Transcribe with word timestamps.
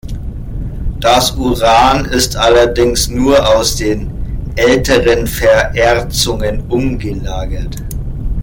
Das 0.99 1.29
Uran 1.37 2.05
ist 2.05 2.35
allerdings 2.35 3.07
nur 3.09 3.47
aus 3.55 3.75
den 3.75 4.09
älteren 4.55 5.27
Vererzungen 5.27 6.61
umgelagert. 6.71 7.75